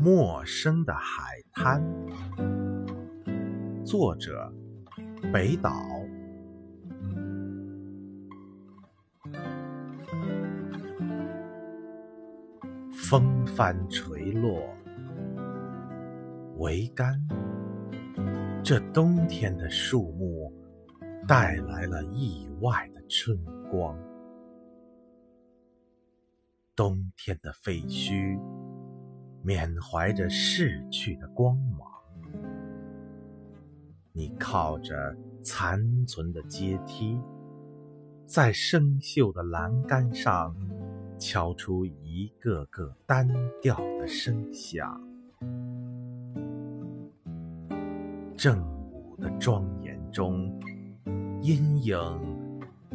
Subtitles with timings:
[0.00, 1.82] 陌生的海滩，
[3.84, 4.52] 作者
[5.32, 5.72] 北岛。
[12.92, 14.62] 风帆垂落，
[16.58, 17.20] 桅杆。
[18.62, 20.52] 这冬天的树木
[21.26, 23.36] 带来了意外的春
[23.68, 23.98] 光。
[26.76, 28.38] 冬天的废墟
[29.42, 31.88] 缅怀着逝去的光芒。
[34.12, 37.18] 你靠着残存的阶梯，
[38.26, 40.54] 在生锈的栏杆上
[41.18, 43.28] 敲出一个个单
[43.62, 45.00] 调的声响。
[48.36, 48.60] 正
[48.92, 50.52] 午的庄严中，
[51.40, 51.98] 阴影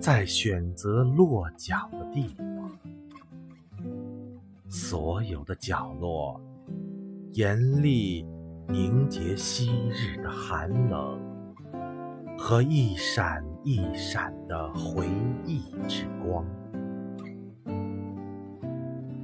[0.00, 2.47] 在选择落脚的地方。
[4.68, 6.38] 所有的角落，
[7.32, 8.26] 严厉
[8.68, 11.18] 凝结昔日的寒冷
[12.36, 15.06] 和一闪一闪的回
[15.46, 16.44] 忆之光。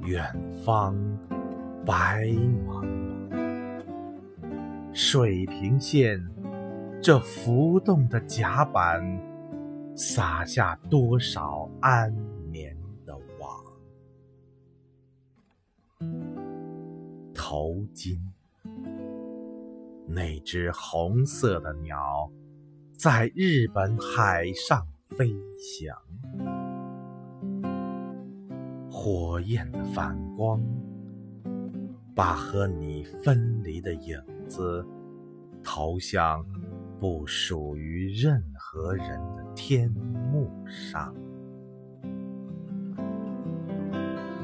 [0.03, 0.23] 远
[0.63, 0.95] 方，
[1.85, 2.25] 白
[2.67, 2.83] 茫茫。
[4.93, 6.19] 水平线，
[7.01, 9.03] 这浮动的甲板，
[9.95, 12.11] 撒下多少安
[12.51, 13.63] 眠的网？
[17.55, 18.19] 头巾，
[20.05, 22.29] 那只红色的鸟，
[22.97, 25.95] 在日本海上飞翔。
[28.91, 30.61] 火焰的反光，
[32.13, 34.21] 把和你分离的影。
[34.49, 34.85] 子
[35.63, 36.45] 投向
[36.99, 41.15] 不属于任何人的天幕上，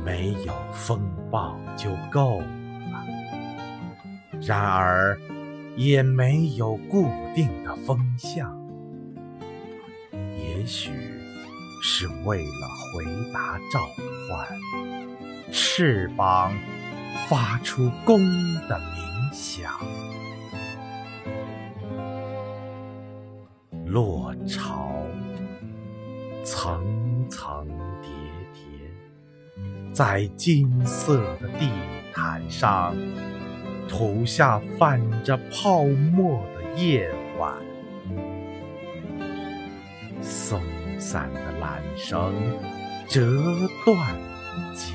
[0.06, 2.61] 没有风暴就够了。
[4.42, 5.20] 然而，
[5.76, 8.60] 也没有固定的风向。
[10.12, 10.92] 也许
[11.84, 13.80] 是为了回答召
[14.28, 14.48] 唤，
[15.52, 16.52] 翅膀
[17.28, 18.20] 发出弓
[18.68, 19.12] 的鸣。
[19.34, 19.72] 响，
[23.86, 24.92] 落潮
[26.44, 26.84] 层
[27.30, 27.66] 层
[28.02, 28.12] 叠
[28.54, 31.70] 叠，在金色的地
[32.14, 32.94] 毯上
[33.92, 37.54] 涂下泛着泡沫的夜晚。
[40.22, 40.62] 松
[40.98, 42.34] 散的缆绳
[43.06, 43.22] 折
[43.84, 44.18] 断
[44.74, 44.90] 脚，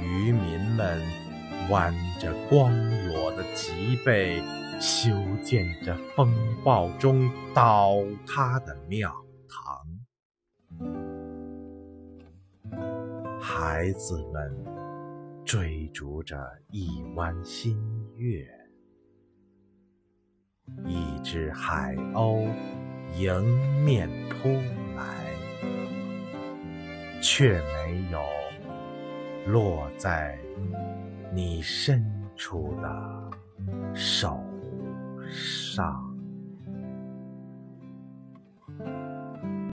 [0.00, 1.00] 渔民们。
[1.70, 2.72] 弯着光
[3.06, 4.42] 裸的脊背，
[4.80, 5.10] 修
[5.44, 6.28] 建着风
[6.64, 7.94] 暴中倒
[8.26, 9.14] 塌的庙
[9.48, 9.86] 堂。
[13.40, 14.52] 孩子们
[15.52, 16.34] 追逐着
[16.70, 17.76] 一弯新
[18.16, 18.48] 月，
[20.86, 22.50] 一只海鸥
[23.18, 24.48] 迎面扑
[24.96, 25.26] 来，
[27.20, 28.22] 却没有
[29.52, 30.38] 落在。
[31.34, 32.02] 你伸
[32.34, 33.30] 出的
[33.94, 34.42] 手
[35.28, 36.11] 上。